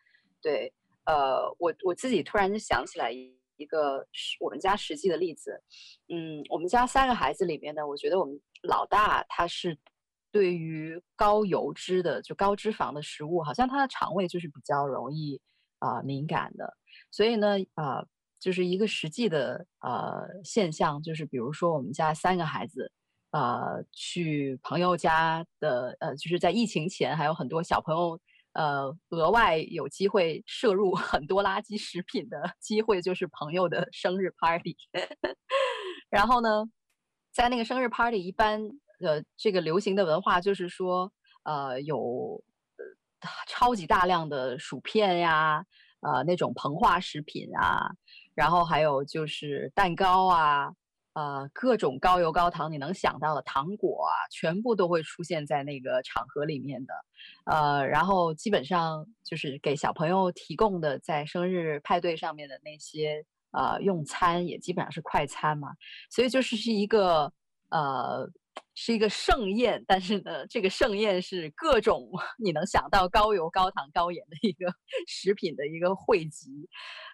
[0.41, 0.73] 对，
[1.05, 4.07] 呃，我我自己突然就想起来一个
[4.41, 5.63] 我们家实际的例子，
[6.09, 9.77] 嗯，我们家三个孩子里面呢，我觉得我们老大他是
[10.31, 15.39] 对于高油脂的就高脂肪的食物，好像他的肠胃就是比较容易
[15.79, 16.77] 啊、敏感的。
[17.13, 18.09] 所以呢，啊、呃，
[18.41, 22.91] 就是一个实际的呃现象，就是比如说我们家三个孩子，
[23.33, 28.19] 呃去朋友家的呃，就是在疫情前还有很多小朋友
[28.55, 34.75] 呃额外有机会摄入 很多垃圾食品的机会，就是朋友的生日 party。
[36.09, 36.65] 然后呢，
[37.31, 38.63] 在那个生日 party，一般
[39.01, 41.13] 呃这个流行的文化就是说
[41.45, 42.43] 呃有
[43.47, 45.65] 超级大量的薯片呀。
[46.03, 47.91] 呃，那种膨化食品啊，
[48.35, 50.71] 然后还有就是蛋糕啊，
[51.15, 56.95] 呃，各种高油高糖你能想到的糖果啊，全部都会出现在那个场合里面的。
[57.45, 65.73] 呃，然后基本上就是给小朋友提供的在生日派对上面的那些呃用餐，也基本上是快餐嘛，
[66.11, 67.33] 所以就是是一个
[67.71, 68.31] 呃。
[68.75, 74.73] 是一个盛宴，但是呢，这个盛宴是各种你能想到高油、高糖、高盐的一个
[75.07, 76.69] 食品的一个汇集。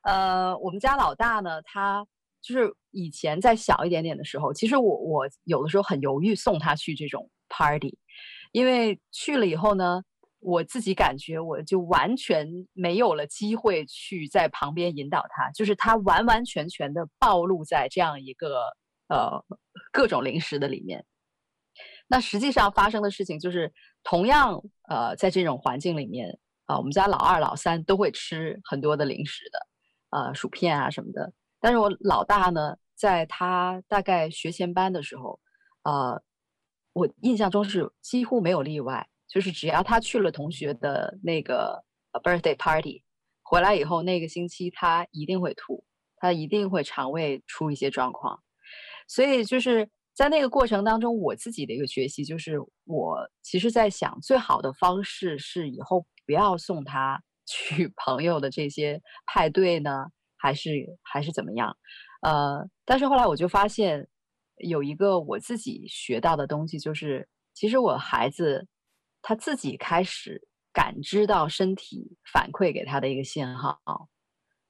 [0.04, 2.06] 呃，我们家老大呢，他
[2.40, 7.98] 就是以前在小一点点的时候，其实我我有的时候很犹豫送他去这种 party，
[8.52, 10.02] 因为去了以后呢，
[10.38, 18.60] 我自己感觉我就完全没有了机会去在旁边引导他，就是他完完全全的暴露在这样一个
[19.08, 19.44] 呃
[19.90, 21.04] 各种零食的里面。
[22.10, 23.70] 那实际上发生的事情就是，
[24.02, 29.66] 同样，呃，在这种环境里面，啊、我们家老二、老三都会吃很多的零食的，
[30.08, 31.30] 呃，薯片啊什么的。
[31.60, 35.38] 但是我老大呢，在他大概学前班的时候，
[35.82, 36.22] 呃，
[36.94, 41.84] 我印象中是几乎没有例外，就是只要他去了同学的那个
[42.24, 43.04] birthday party，
[43.42, 45.84] 回来以后那个星期他一定会吐，
[46.16, 48.42] 他一定会肠胃出一些状况，
[49.06, 49.90] 所以就是。
[50.18, 60.06] 在那个过程当中，我自己的一个学习就是，我其实在想，最好的方式是以后不要送他 去朋友的这些派对呢，
[60.36, 61.76] 还是还是怎么样？
[62.22, 64.08] 呃，但是后来我就发现，
[64.56, 68.66] 有一个我自己学到的东西，就是其实我孩子
[69.22, 73.78] 他自己开始感知到身体反馈给他的一个信号，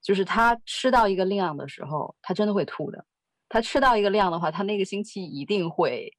[0.03, 3.07] 就是他吃到一个量的时候，他真的会吐的。
[3.49, 6.13] 他吃到一个量的话，他那个星期一定会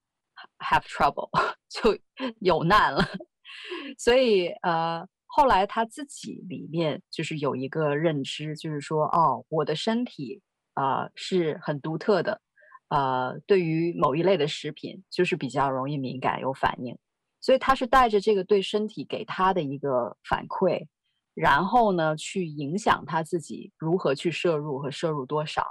[0.60, 1.30] have trouble，
[1.70, 1.98] 就
[2.40, 3.04] 有难了。
[3.98, 10.42] 所以呃，后来他自己里面就是有一个认知，就是说，哦，我的身体
[10.74, 12.42] 啊、是很独特的，
[12.88, 16.98] 呃，对于某一类的食品就是比较容易敏感有反应。
[17.42, 20.88] 所以他是带着这个对身体给他的一个反馈，
[21.34, 25.66] 然后呢，去影响他自己如何去摄入和摄入多少。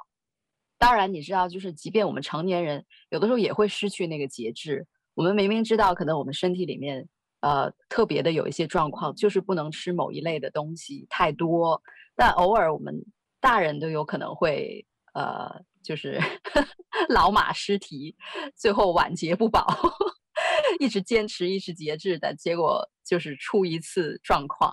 [0.78, 4.86] 当然，你知道，就是即便我们成年人，有的时候也会失去那个节制。
[5.14, 7.08] 我们明明知道，可能我们身体里面，
[7.40, 11.82] 呃，特别的有一些状况，就是不能吃某一类的东西太多。
[12.14, 12.94] 但偶尔我们
[13.40, 15.50] 大人都有可能会，呃，
[15.82, 16.20] 就是
[17.10, 18.14] 老马失蹄，
[18.54, 19.66] 最后晚节不保，
[20.78, 24.72] 一直坚持，一直节制的结果就是出一次状况。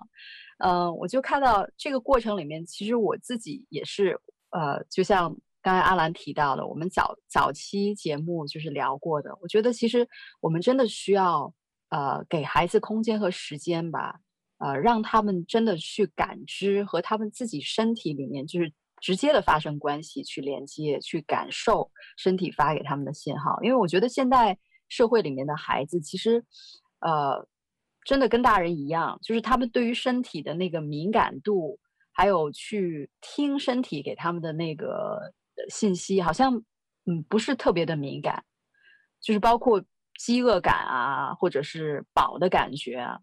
[0.59, 4.19] 嗯、呃，我就看到这个过程里面，其实我自己也是，
[4.51, 5.35] 呃，就像。
[5.65, 9.35] 刚才阿兰提到的，我们早早期节目就是聊过的。
[9.41, 10.07] 我觉得其实
[10.39, 11.51] 我们真的需要，
[11.89, 14.19] 呃，给孩子空间和时间吧，
[14.59, 23.57] 呃，让他们真的去感知和他们自己身体里面就是直接的发生关系，去连接，去感受身体发给他们的信号。
[23.63, 24.55] 因为我觉得现在
[24.87, 26.45] 社会里面的孩子其实，
[26.99, 27.47] 呃，
[28.03, 31.79] 真的跟大人一样，就是他们对于身体的那个敏感度，
[32.11, 35.33] 还有去听身体给他们的那个。
[35.69, 36.55] 信息好像，
[37.05, 38.43] 嗯，不是特别的敏感，
[39.21, 39.83] 就是包括
[40.17, 43.19] 饥饿感啊，或者是饱的感觉啊。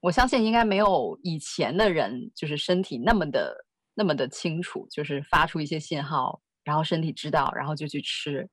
[0.00, 3.64] 我相信应该没有以前的人，就是身体那么的
[3.94, 8.48] 那么的清楚，就是发出一些信号，然后身体知道，然后就去吃。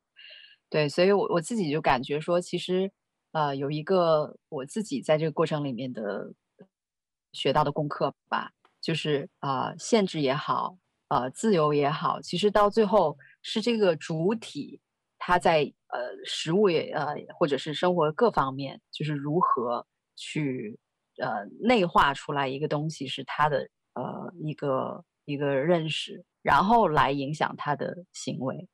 [0.69, 2.91] 对，所以我我自己就感觉说，其实，
[3.33, 6.33] 呃，有一个我自己在这个过程里面的
[7.33, 8.51] 学到的功课吧，
[8.81, 10.77] 就是啊，呃，限制也好。
[11.13, 14.81] 呃，自由也好，其实到最后是这个主体，
[15.19, 19.85] 他在呃食物也呃或者是生活各方面，就是如何
[20.15, 20.79] 去
[21.17, 28.67] 呃内化出来一个东西，是他的呃一个一个认识，然后来影响他的行为。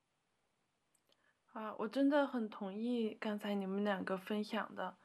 [1.52, 4.96] 啊，我真的很同意刚才你们两个分享的。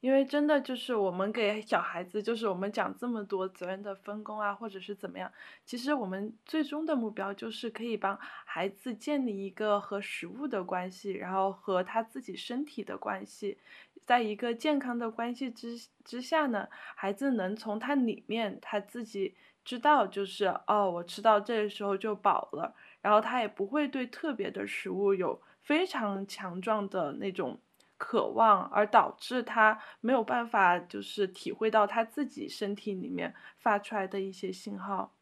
[0.00, 5.30] 因为真的就是我们给小孩子，就是我们讲这么多责任的分工啊，或者是怎么样，
[5.64, 13.58] 其实我们最终的目标就是可以帮孩子建立一个和食物的关系，然后和他自己身体的关系，
[14.06, 19.34] 在一个健康的关系之之下呢，孩子能从他里面他自己
[19.64, 27.60] 知道，就是哦，我吃到这个时候就饱了，然后他也不会对特别的食物有非常强壮的那种。
[28.00, 35.14] 渴望，而导致他没有办法就是体会到他自己身体里面发出来的一些信号。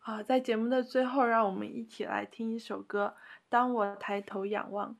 [0.00, 3.16] 啊，在节目的最后，让我们一起来听一首歌，
[3.48, 4.90] 《当我抬头仰望》。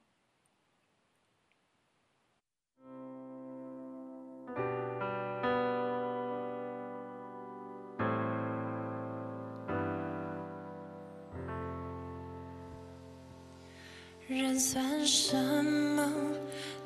[14.32, 16.08] 人算什么？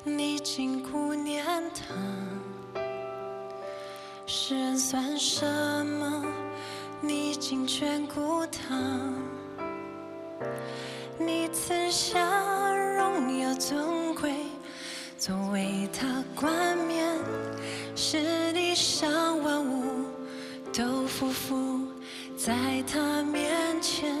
[0.03, 1.93] 你竟顾念他；
[4.25, 5.45] 世人算什
[5.85, 6.25] 么？
[7.01, 8.81] 你竟眷顾他。
[11.19, 14.33] 你赐下荣耀尊贵，
[15.15, 17.15] 作为他冠冕，
[17.95, 20.07] 使地上万物
[20.73, 21.79] 都匍匐
[22.35, 24.17] 在他面前。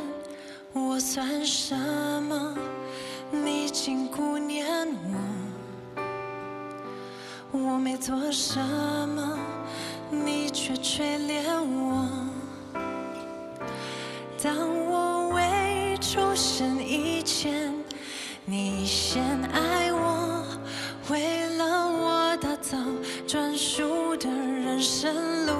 [0.73, 1.75] 我算什
[2.29, 2.55] 么？
[3.43, 4.65] 你竟顾念
[5.93, 6.01] 我，
[7.51, 8.59] 我没做什
[9.09, 9.37] 么，
[10.09, 12.07] 你却垂怜我。
[14.41, 14.55] 当
[14.87, 17.73] 我未出生以前，
[18.45, 20.43] 你先爱我，
[21.09, 22.77] 为了我打造
[23.27, 25.53] 专属的人生路。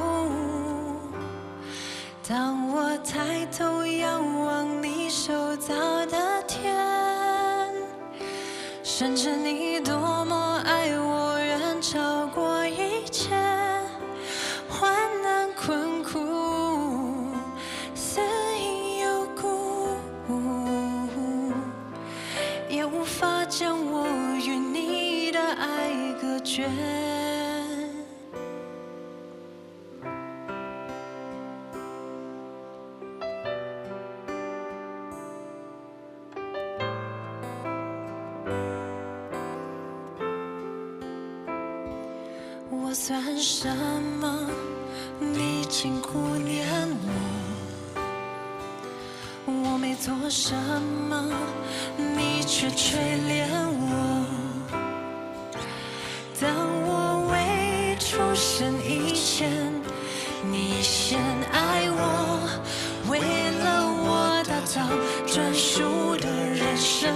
[2.27, 5.73] 当我抬头仰望你手造
[6.05, 6.94] 的天。
[8.97, 13.44] 甚至你多么爱我，远超过一切。
[43.65, 43.73] 什
[44.21, 44.47] 么？
[45.19, 46.67] 你竟顾念
[47.95, 47.97] 我，
[49.47, 50.53] 我没做什
[51.09, 51.25] 么，
[51.97, 54.23] 你却垂怜我。
[56.39, 56.47] 当
[56.85, 59.49] 我未出生以前，
[60.43, 61.19] 你先
[61.51, 62.47] 爱我，
[63.09, 63.17] 为
[63.63, 64.79] 了我打造
[65.25, 67.11] 专属的人生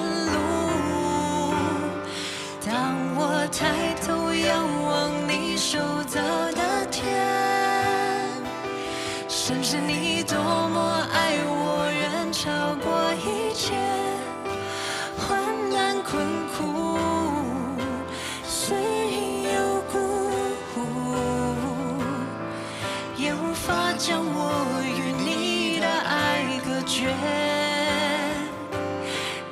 [24.00, 27.14] 将我与你的爱隔绝。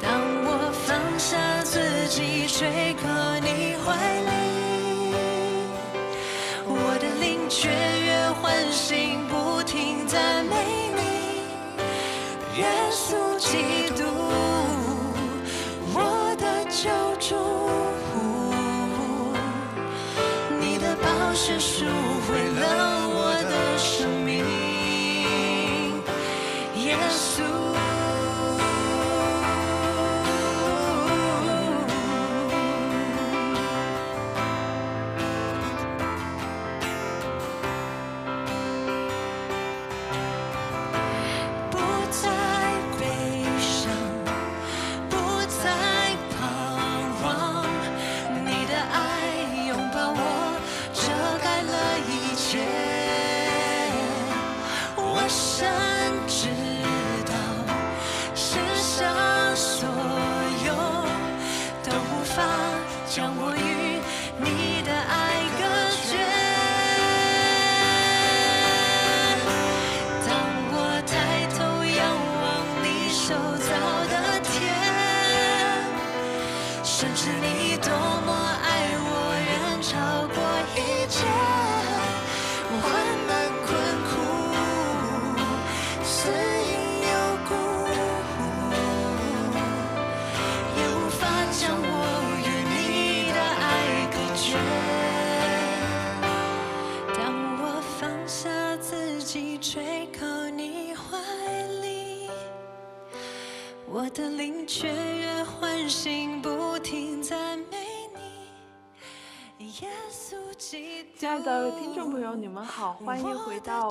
[0.02, 0.10] 当
[0.46, 1.36] 我放下
[1.66, 3.04] 自己，垂靠
[3.40, 3.92] 你怀
[4.22, 4.32] 里。
[6.66, 10.56] 我的灵却越欢欣，不停赞美
[10.96, 11.02] 你，
[12.62, 14.06] 耶稣基督，
[15.94, 16.88] 我的救
[17.20, 17.36] 主，
[20.58, 21.84] 你的宝血赎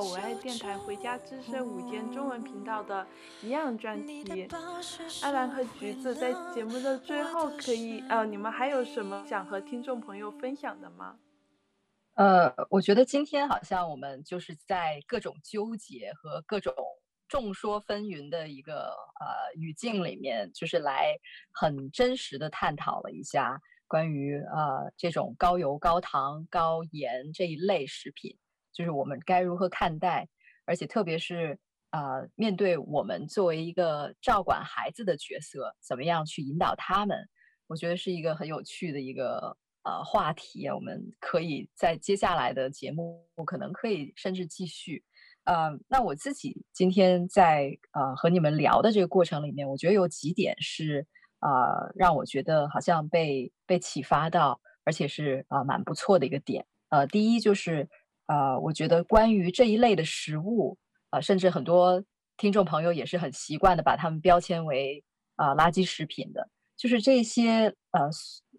[0.09, 3.05] 我爱电台《回家之声》午间中文频道的
[3.43, 4.47] 营养专题。
[5.21, 11.19] 艾兰和橘子在节目的最后，可以呃，你们还有什么想和听众朋友分享的吗？
[12.13, 16.73] 呃，我觉得今天好像我们就是在各种纠结和各种
[17.27, 21.17] 众说纷纭的一个呃语境里面，就是来
[21.51, 23.59] 很真实的探讨了一下。
[23.87, 28.37] 关于呃这种高油、高糖、高盐这一类食品，
[28.77, 30.27] 就是我们该如何看待，
[30.65, 31.57] 而且特别是
[31.89, 37.17] 呃面对我们作为一个照管孩子的角色，怎么样去引导他们？
[37.65, 45.03] 我觉得是一个很有趣的一个呃话题，我们可以在接下来的节目我可能可以甚至继续。
[45.45, 51.07] 呃，那我自己今天在呃和你们聊的这个过程里面，我觉得有几点是。
[51.39, 56.65] 呃，让我觉得好像被被启发到，而且是啊、呃、蛮不错的一个点。
[56.89, 57.87] 呃，第一就是
[58.27, 60.77] 呃，我觉得关于这一类的食物，
[61.09, 62.03] 啊、甚至很多
[62.37, 65.03] 听众朋友也是很习惯的把它们标签为
[65.35, 68.09] 啊、垃圾食品的，就是这些呃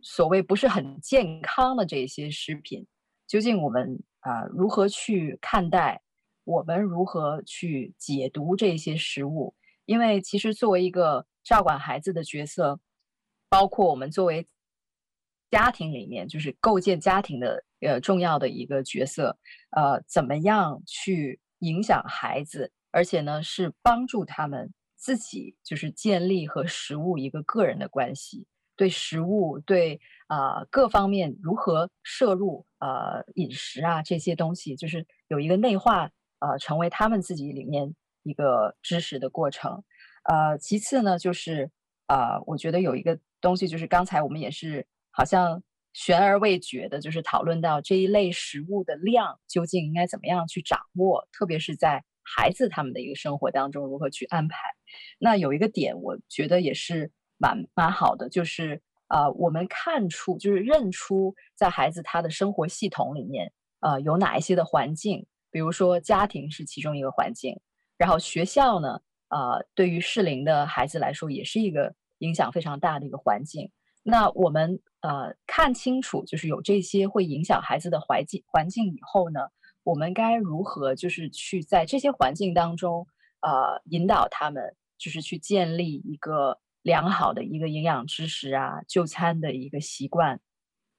[0.03, 2.87] 所谓不是很健康的这些食品，
[3.27, 6.03] 究竟我们啊、如何去看待？
[6.45, 9.55] 我们如何去解读这些食物？
[9.85, 12.81] 因为其实作为一个照管孩子的角色，
[13.51, 14.47] 包括我们作为
[15.51, 19.39] 家庭里面，就是构建家庭的呃重要的一个角色，
[19.71, 36.11] 呃，怎么样去影响孩子，而且呢是帮助他们自己，就是建立和食物一个个人的关系，对食物对啊、呃、各方面如何摄入呃饮食啊这些东西，就是有一个内化
[36.41, 39.83] 呃成为他们自己里面一个知识的过程。
[40.25, 41.71] 呃，其次呢，就是
[42.07, 45.63] 呃，我觉得有一个东西，就是刚才我们也是好像
[45.93, 54.59] 悬而未决的，就是讨论到这一类食物的量究竟应该怎么样去掌握，特别是在孩子他们的一个生活当中如何去安排。
[55.19, 67.61] 那有一个点，我觉得也是蛮蛮好的，就是呃，我们看出就是认出在孩子他的生活系统里面，呃，有哪一些的环境，比如说家庭是其中一个环境，
[67.97, 69.01] 然后学校呢。
[69.31, 73.71] 呃，对于适龄的孩子来说，也是一个影响非常大的一个环境。
[74.03, 79.41] 那我们呃看清楚，就是有这些会影响孩子的环境环境以后呢，
[79.83, 83.07] 我们该如何就是去在这些环境当中
[83.41, 90.41] 呃引导他们，就是去建立一个良好的一个营养知识啊，就餐的一个习惯，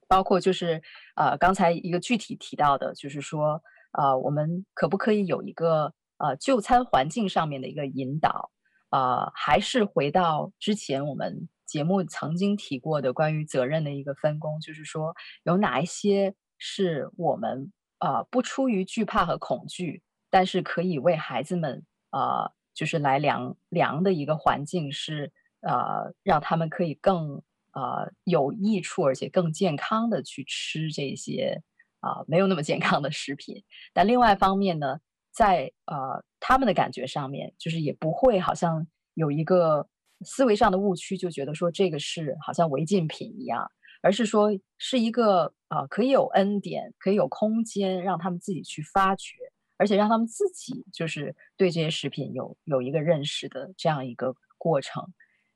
[0.08, 0.82] 包括就是
[1.16, 5.94] 呃刚才一个具体提到的，就是说呃我们可不可以有一个。
[6.22, 8.52] 呃，就餐环境上面的一个引导，
[8.90, 20.02] 呃，还是回到之前我们节目曾经提过的关于责任的一个分工，就是说有哪一些是我们呃不出于惧怕和恐惧，
[20.32, 27.44] 但是可以为孩子们呃就是来量量的一个环境是呃让他们可以更
[27.74, 31.62] 呃有益处，而且更健康的去吃这些
[32.02, 33.64] 啊、没有那么健康的食品。
[33.94, 35.00] 但另外一方面呢，
[35.32, 39.88] 在呃他们的感觉上面，就是也不会好像有一个
[40.26, 43.70] 思维上的误区，就觉得说这个是好像违禁品一样，
[44.02, 49.36] 而是说是一个啊、可以有恩典，可以有空间让他们自己去发掘，
[49.78, 55.04] 而且让他们自己就是对这些食品有有一个认识的这样一个过程。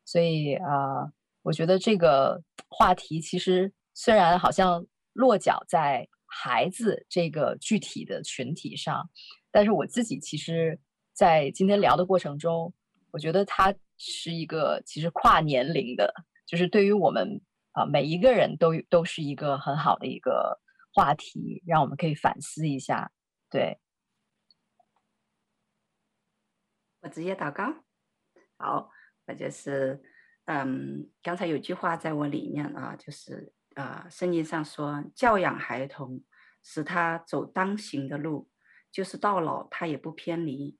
[0.05, 1.11] 所以啊、
[1.41, 9.09] 我觉得这个话题其实虽然好像落脚在孩子这个具体的群体上。
[9.55, 10.80] 但是我自己其实，
[11.14, 12.74] 在今天聊的过程中，
[13.11, 16.14] 我觉得它是一个其实跨年龄的，
[16.46, 17.41] 就是对于我们
[17.72, 20.60] 啊每一个人都都是一个很好的一个
[20.94, 23.12] 话题，让我们可以反思一下。
[23.50, 23.80] 对，
[27.02, 27.84] 我直接祷告。
[28.58, 28.89] 好，
[29.26, 30.02] 那就是
[30.46, 36.24] 嗯，刚才有句话在我里面啊，就是啊，圣经上说，教养孩童，
[36.62, 38.50] 使他走当行的路。
[38.91, 40.78] 就是到老他也不偏离，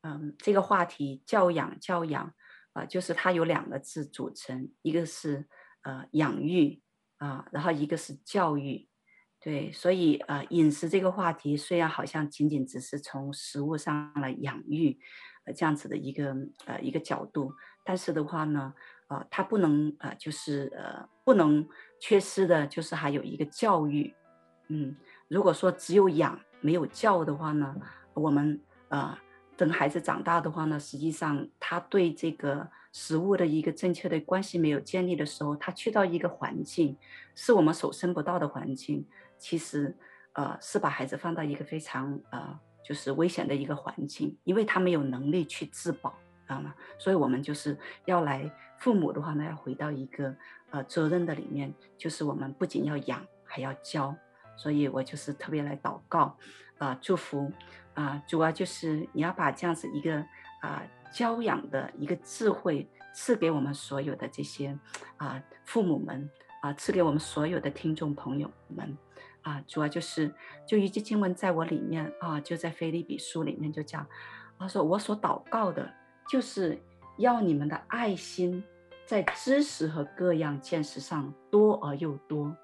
[0.00, 2.34] 嗯，这个话题教养教养
[2.72, 5.46] 啊、就是它有两个字组成，一个是
[5.82, 6.82] 呃养育
[7.18, 8.88] 啊、然后一个是教育，
[9.40, 14.98] 对，所以呃饮食这个话题虽然好像仅仅只是从食物上来养育
[15.44, 16.34] 呃这样子的一个
[16.66, 17.52] 呃一个角度，
[17.84, 18.74] 但是的话呢，
[19.08, 21.68] 呃它不能呃就是呃不能
[22.00, 24.14] 缺失的，就是还有一个教育，
[24.68, 24.96] 嗯，
[25.28, 26.38] 如果说只有养。
[26.64, 27.74] 没有教的话呢，
[28.14, 29.18] 我们呃
[29.56, 36.96] 等孩子长大的话呢，实际上他对这个食物的一个正确的关系没有建立的时候，他去到一个环境
[37.34, 39.06] 是我们手伸不到的环境，
[39.38, 39.94] 其实
[40.32, 46.10] 呃是把孩子放到一个非常呃就是危险的一个环境，因为他没有能力去自保，
[46.46, 46.74] 知道吗？
[46.98, 50.34] 所以我们就是要来父母的话呢，要回到一个
[50.70, 54.14] 呃责任的里面，就是我们不仅要养，还要教。
[54.54, 56.36] 所以我就是特别来祷告，
[56.76, 57.50] 啊、祝福，
[57.94, 60.24] 啊、主要就是你要把这样子一个
[60.60, 60.82] 啊、
[61.12, 64.78] 教养的一个智慧赐给我们所有的这些
[65.16, 66.30] 啊、父母们，
[66.62, 68.96] 啊、赐给我们所有的听众朋友们，
[69.42, 70.32] 啊、主要就是
[70.66, 74.06] 就一句经文在我里面啊、就在腓立比书里面就讲，
[74.58, 75.92] 他说我所祷告的
[76.28, 76.80] 就是
[77.18, 78.62] 要你们的爱心
[79.04, 82.56] 在知识和各样见识上多而又多，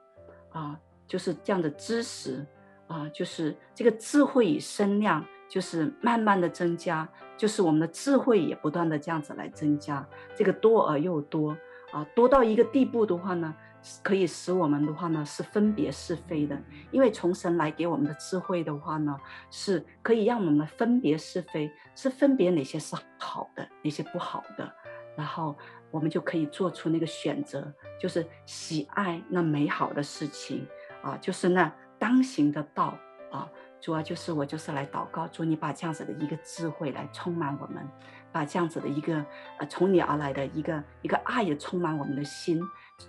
[0.51, 2.47] 啊、就是这样的知识
[2.89, 11.57] 啊、就是这个智慧与声量，就是慢慢的增加，就是我们的智慧也不断的这样子来增加，这个多而又多。
[11.93, 13.55] 啊、多到一个地步的话呢，
[14.03, 16.59] 可以使我们的话呢是分别是非的，
[16.91, 19.19] 因为从神来给我们的智慧的话呢，
[19.51, 24.71] 是可以让我们分别是非，是分别哪些是好的，哪些不好的，
[25.17, 25.57] 然后
[25.91, 30.67] 我们就可以做出那个选择，就是喜爱那美好的事情。
[31.01, 32.95] 啊，就是那当行的道
[33.31, 33.49] 啊，
[33.81, 37.87] 主要就是我就是来祷告，主你把这样子的一个智慧来充满我们，
[38.33, 39.25] 把这样子的一个
[39.59, 42.61] 呃从你而来的一个一个爱也充满我们的心，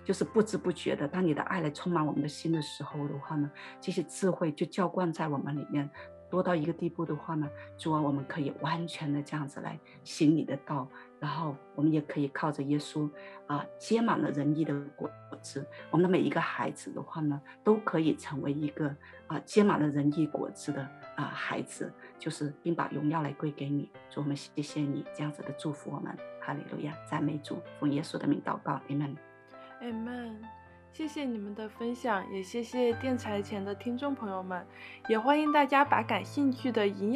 [0.03, 5.89] 就是不知不觉的，当你的爱来充满我们的心的时候的话呢，这些智慧就浇灌在我们里面。
[6.29, 10.87] 多到一个地步的话呢，主啊，我们可以完全的这样子来行你的道，
[11.19, 13.09] 然后我们也可以靠着耶稣
[13.47, 15.09] 啊，结满了仁义的果
[15.41, 15.65] 子。
[15.89, 18.95] 我们的每一个孩子的话呢，都可以成为一个
[19.27, 20.81] 啊结满了仁义果子的
[21.15, 23.89] 啊孩子，就是并把荣耀来归给你。
[24.09, 30.58] 主，我们谢谢你这样子的祝福我们，哈利路亚，赞美主，奉耶稣的名祷告，Amen，Amen。
[30.91, 34.67] 谢谢你们的分享，也谢谢电台前的听众朋友们，
[35.07, 37.13] 也欢迎大家把感兴趣的营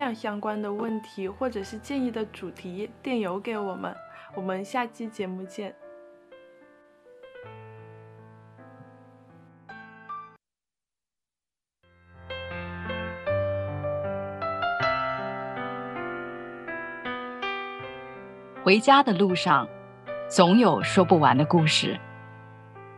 [0.00, 3.94] 养相关的问题或者是建议的主题电邮给我们，
[4.34, 5.74] 我们下期节目见。
[18.62, 19.68] 回家的路上，
[20.28, 21.98] 总有说不完的故事。